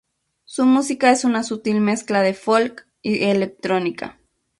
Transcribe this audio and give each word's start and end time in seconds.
Su 0.45 0.65
música 0.65 1.11
es 1.11 1.25
una 1.25 1.43
sutil 1.43 1.79
mezcla 1.79 2.23
de 2.23 2.33
folk 2.33 2.87
y 3.03 3.25
electrónica. 3.25 4.17